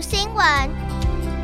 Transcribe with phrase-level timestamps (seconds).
[0.00, 0.44] 新闻，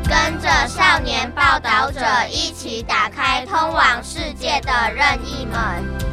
[0.03, 6.11] 跟着少年报道者一起打开通往世界的任意门。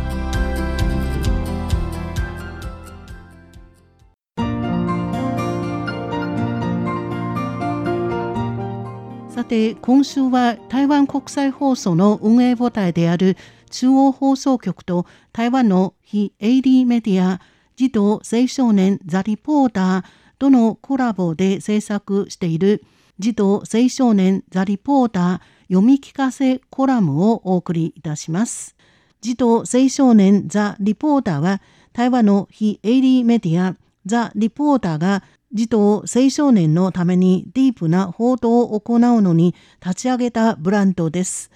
[9.29, 13.37] さて今週は台湾国際放送の運営母体である
[13.71, 17.41] 中央放送局と台湾の非営利メディア
[17.77, 20.03] 児童青少年ザ・リポーター
[20.39, 22.85] とのコラボで制作している
[23.19, 28.77] 児童青少年ザ・リポーター読み聞かせコラムをお送りいたします。
[29.21, 31.61] 児童青少年ザ・リポーターは
[31.93, 41.51] 台湾の非営利メディアザ・リポーターが児童青少年のためにディープな報道を行うのに立ち上げたブランドです。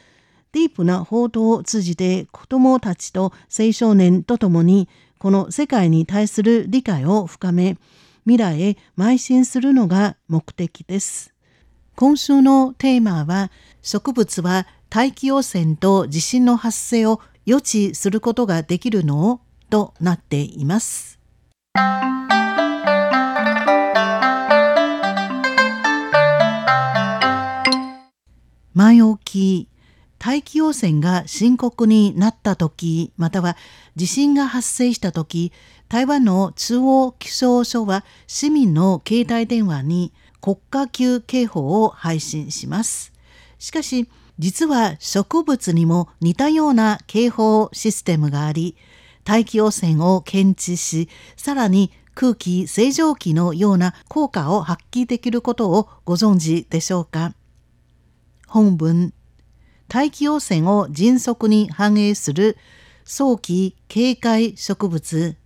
[0.53, 4.89] ディープな報道を通じて子どもたちと青少年とともに
[5.19, 7.79] この世界に対する理解を深め
[8.25, 11.35] 未来へ邁進するのが目的です。
[11.97, 13.51] 今週のテーマは
[13.83, 21.19] 植物は大気汚染と地震の発生を予知することができるのとなっています。
[28.75, 29.69] 前置き
[30.25, 33.57] 大気汚染が深刻になった時または
[33.97, 35.53] 地震が発生した時
[35.89, 43.13] 台湾の中央気象所は市民の携帯電話に国家級警報を配信します。
[43.59, 48.77] しかし実は植物にも似たような警報システムがあり
[49.25, 57.35] 大気汚染を検知しさらに空気清浄機のような効果を発揮できることをご存知でしょうか？
[58.47, 59.13] 本文
[59.93, 62.57] 大気汚染を迅速に反映する
[63.05, 65.37] 早期警戒植物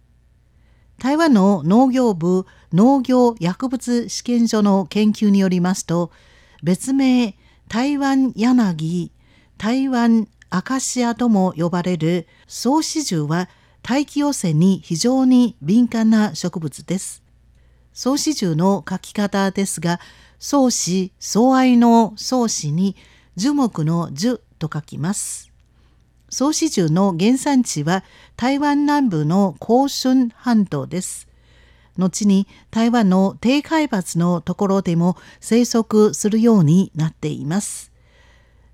[1.01, 6.13] 台湾の農業部農業薬物試験所の研究によりますと
[6.63, 9.11] 別名台湾柳
[9.59, 13.49] 台湾アカシアとも呼ばれる草子樹は
[13.83, 17.25] 大気汚染に非常に敏感な植物です。
[17.93, 19.99] 草子樹の書き方ですが
[20.39, 22.95] 創始、相愛の創始に
[23.37, 25.53] 樹木の樹と書きます。
[26.29, 28.03] 創始樹の原産地は
[28.37, 31.29] 台湾南部の高春半島です。
[31.99, 37.93] 後に台湾の低海抜のところでも生息するようになっています。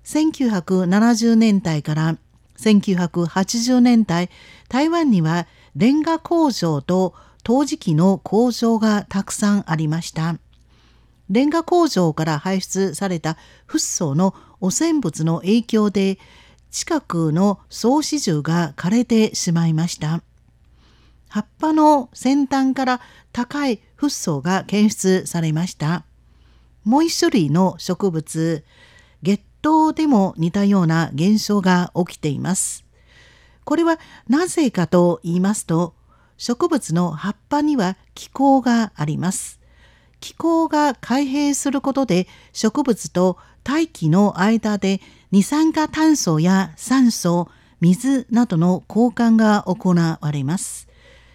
[0.05, 2.17] 1970年代から
[2.57, 4.29] 1980年代、
[4.69, 7.13] 台湾にはレンガ工場と
[7.43, 10.37] 陶磁器の工場がたくさんありました。
[11.29, 16.19] レンガ工場から排出されたフッ素の汚染物の影響で
[16.69, 20.21] 近くの総始終が枯れてしまいました。
[21.29, 23.01] 葉っぱの先端から
[23.31, 26.05] 高いフッ素が検出されました。
[26.83, 28.63] もう一種類の植物、
[29.21, 32.83] 月桃でも似たような現象が起きています。
[33.63, 35.95] これはなぜかと言いますと、
[36.37, 39.62] 植物の葉っぱには気候があります。
[40.23, 45.01] 気候が開閉することで植物と大気の間で
[45.31, 47.49] 二酸化炭素や酸素、
[47.81, 50.87] 水などの交換が行われます。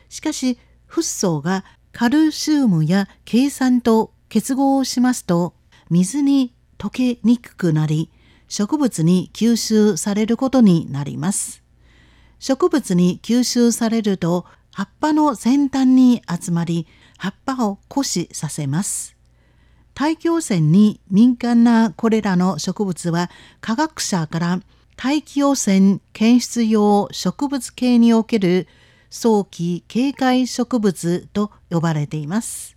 [0.09, 5.53] しかし、フッ素がカルシウムや計酸と結合しますと、
[5.91, 8.11] 水に溶けにくくなり、
[8.49, 11.63] 植物に吸収されることになります。
[12.39, 16.87] 植物に吸収されると葉っぱの先端に集まり
[17.19, 19.15] 葉っぱを枯死させます。
[19.95, 23.31] 大気汚染に敏感なこれらの植物は
[23.61, 24.61] 科学者から
[24.97, 28.67] 大気汚染検出用植物系における
[29.11, 32.77] 早期警戒植物と呼ばれています。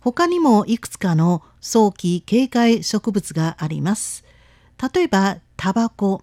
[0.00, 4.24] 他にもいくつかの早期警戒植物があります。
[4.94, 6.22] 例えばタバコ。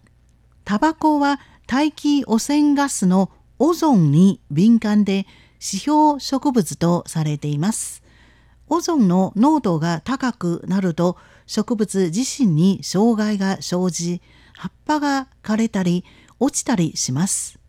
[0.64, 5.26] タバコは大気汚染ガスのオゾンに敏感で
[5.62, 8.02] 指標植物とされています。
[8.68, 14.22] オゾンの濃度が高くなると植物自身に障害が生じ
[14.54, 16.04] 葉っぱが枯れたり
[16.40, 17.60] 落ちたりします。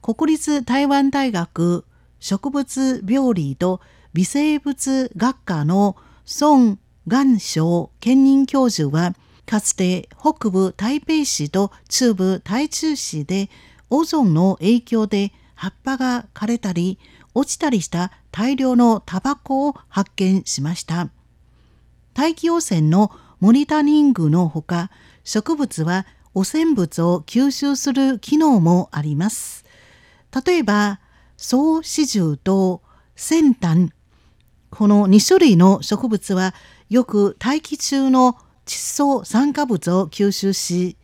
[0.00, 1.84] 国立台湾大学
[2.18, 3.80] 植物病理と
[4.14, 5.96] 微生物学科の
[6.40, 13.50] 孫元章兼任教授はかつて北部台北市と中部台中市で
[13.90, 15.32] オゾンの影響で
[15.62, 16.98] 葉っぱが枯れたり
[17.34, 21.10] 落ちたりした大量のタバコを発見しました。
[22.14, 24.90] 大気汚染のモニタリングのほか
[25.22, 26.04] 植物は
[26.34, 29.64] 汚染物を吸収する機能もあります。
[30.44, 30.98] 例えば、
[31.36, 32.82] 総始終と
[33.14, 33.92] 先端、
[34.68, 36.54] この2種類の植物は
[36.90, 38.36] よく大気中の
[38.66, 40.96] 窒素酸化物を吸収し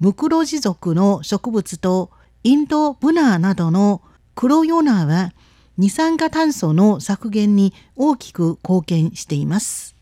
[0.00, 2.10] ムクロジ属の植物と
[2.46, 4.02] インドブナーなどの
[4.34, 5.32] クロヨナは
[5.78, 9.96] 二酸化炭素の削減に大きく貢献しています。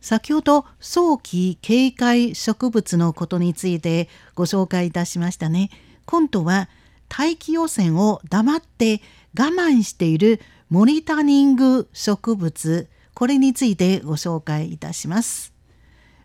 [0.00, 5.68] 先ほど早期警戒植物のことについてご紹介いたしましたね。
[6.06, 6.70] 今度は
[7.10, 9.02] 大気汚染を黙って
[9.38, 10.40] 我慢している
[10.70, 15.54] モニタリング植物これについてご紹介いたします。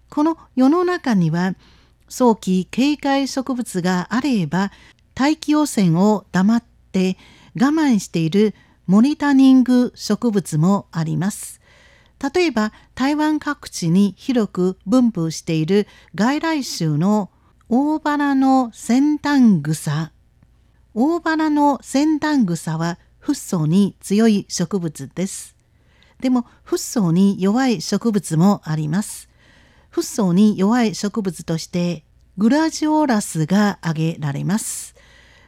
[0.10, 1.56] この世の中には
[2.10, 4.74] 早期警戒植物があれば
[5.16, 7.18] 大気汚染を黙って
[7.56, 8.54] 我慢している
[8.88, 11.62] モニタリング植物もあります。
[12.34, 17.32] 例えば台湾各地に広く分布している外来種の
[17.70, 20.12] 大花の先端草
[20.94, 25.61] 大花の先端草はフッ素に強い植物です。
[26.22, 29.28] でもフッ素に弱い植物もあります。
[29.90, 32.06] フッ素に弱い植物として
[32.38, 34.96] グラジオラスが挙げられます。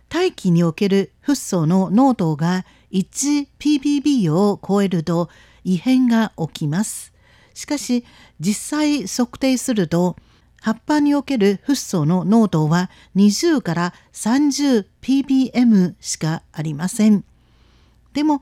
[0.10, 5.30] 大気におけるフッ素の濃度が 1ppb を超えると
[5.64, 7.14] 異変が起きます。
[7.54, 8.04] しかし
[8.40, 10.18] 実際測定すると
[10.62, 17.24] 葉っぱにおけるフッ素の濃度は20から 30ppm しかありません。
[18.14, 18.42] でも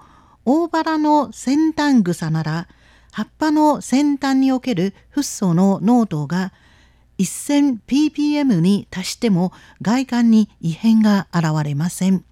[0.53, 2.67] 大バラの先端草なら
[3.13, 6.51] 葉っぱの先端におけるフッ素の濃度が
[7.19, 12.25] 1000ppm に達しても外観に異変が現れません。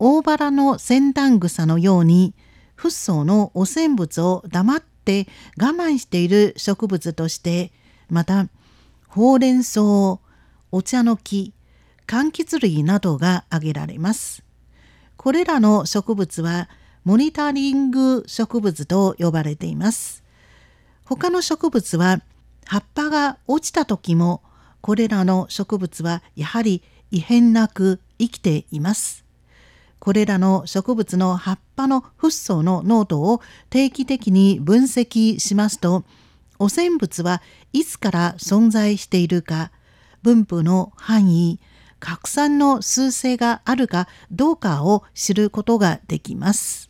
[0.00, 2.34] 大バラの先端草のように
[2.74, 7.70] フッ素の汚染物を黙って我慢している植物として
[8.08, 8.48] また
[9.06, 9.82] ほうれん草
[10.72, 11.54] お茶の木
[12.08, 14.42] 柑橘類などが挙げられます。
[15.16, 16.68] これらの植物は
[17.04, 20.22] モニタリング植物と呼ばれています。
[21.04, 22.20] 他の植物は
[22.66, 24.42] 葉っぱが落ちた時も
[24.80, 29.24] これらの植物はやはり異変なく生きています。
[29.98, 36.04] これらの植物の葉っぱのフッ素の濃度を定期的に分析しますと
[36.58, 37.42] 汚染物は
[37.72, 39.70] いつから存在しているか
[40.22, 41.60] 分布の範囲
[41.98, 46.89] 拡散の数勢があるかどうかを知ることができます。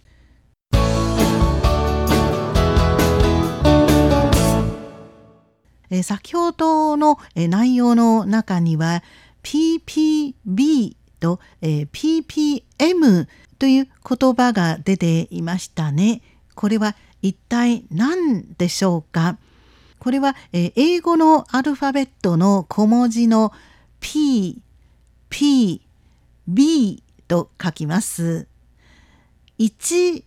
[5.91, 9.03] え先ほどのえ内容の中には
[9.43, 13.27] PPB と、え、ppm
[13.59, 16.23] という言葉が出ていましたね。
[16.55, 19.37] これは一体何でしょうか？
[19.99, 23.53] これは、え、英語のアルファベットの小文字の
[24.01, 24.63] P、
[25.29, 25.83] P、
[26.49, 28.47] B と書きます。
[29.59, 30.25] 1ppb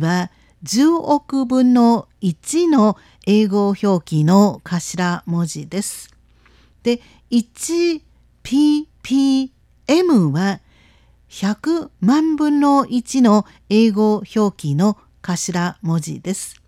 [0.00, 0.30] は
[0.62, 6.10] 10億分の1の英語表記の頭文字です。
[6.82, 7.00] で、
[7.30, 8.02] 1
[8.42, 9.52] ppm
[10.32, 10.60] は
[11.28, 16.60] 100万分の1の英語表記の頭文字です。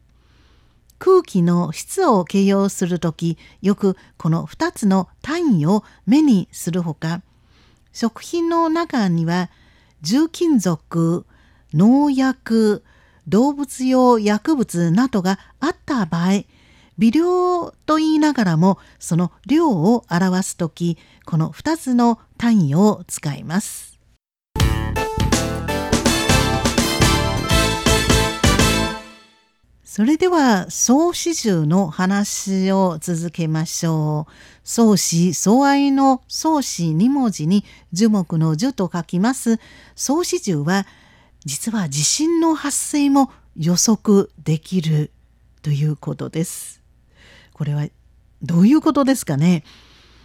[1.01, 7.23] 空気の質を形容するときよくこの2つの単位を目にするほか
[7.93, 9.49] 食品の中には
[10.03, 11.25] 重金属
[11.73, 12.83] 農薬
[13.29, 16.45] 動物用薬物などがあった場合
[16.97, 23.89] 微量と言いながらもその量を表すときこの2つの単位を使います。
[29.99, 34.33] それでは創始獣の話を続けましょう。
[34.63, 39.59] 創始、相愛の創始2文字に樹木の樹と書きます。
[39.97, 40.87] 創始獣は
[41.49, 45.11] 実は地震の発生も予測できる
[45.63, 46.83] ということです。
[47.55, 47.87] これは
[48.43, 49.65] どういうことですかね？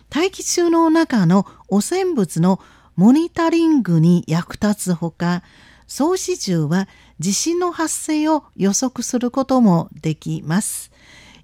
[0.10, 2.60] 大気中の中の汚染物の
[2.98, 5.44] モニタリングに役立つほか
[5.88, 6.90] 総始終は
[7.20, 10.92] 地震の発生を予測することもできます。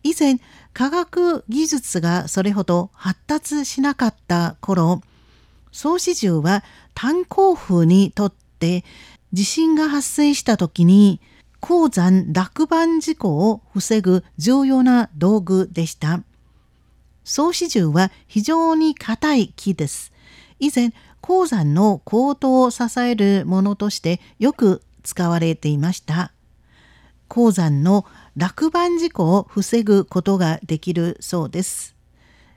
[0.04, 0.42] 以前
[0.74, 5.02] 科学技術がそれほど発達しなかった頃
[5.72, 8.84] 総始終は炭鉱夫にとって
[9.32, 11.22] 地震が発生した時に
[11.60, 16.24] 鉱山落盤事故を防ぐ重要な道具でした。
[17.24, 20.12] 総始終は非常に硬い木です。
[20.60, 26.32] 以前、鉱山の高騰を支えるものとしてよく使われていました。
[27.28, 28.06] 鉱山の
[28.36, 31.96] 落盤事故を防ぐことができるそうです。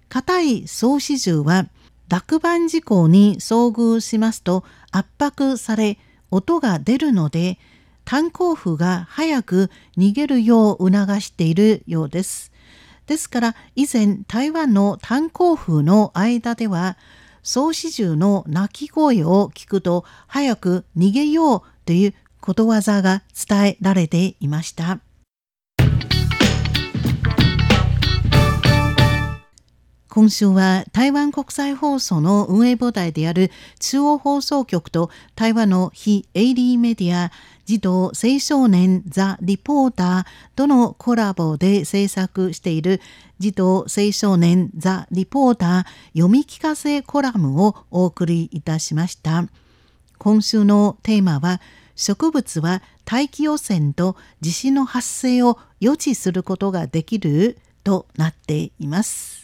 [0.09, 1.69] 硬い総始終は
[2.09, 5.99] 落盤事故に遭遇しますと圧迫され
[6.33, 7.59] 音が出るので
[8.05, 12.51] 炭鉱夫が早く逃げるよう促しているようです。
[13.07, 16.97] ですから以前台湾の炭鉱夫の間では
[17.43, 25.01] 総始終の鳴き声を聞くと早く逃げようということわざが伝えられていました。
[30.15, 33.51] 今週は台湾国際放送の運営母体である
[33.81, 37.33] 中央放送局と台湾の非営利メディア
[37.65, 43.01] 児童青少年ザ・リポーターとのコラボで制作している
[43.39, 49.49] 児童青少年ザ・リポーター読み聞かせコラムをお送りいたしました。
[50.19, 51.63] 今週のテーマは
[51.97, 59.42] 植物は大気汚染と地震の発生を予知することができるとなっています。